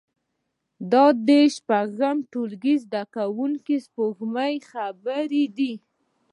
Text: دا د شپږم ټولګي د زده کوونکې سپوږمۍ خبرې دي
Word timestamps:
دا 0.91 1.05
د 1.27 1.29
شپږم 1.55 2.17
ټولګي 2.31 2.75
د 2.79 2.81
زده 2.83 3.03
کوونکې 3.15 3.75
سپوږمۍ 3.85 4.53
خبرې 4.69 5.43
دي 5.57 5.73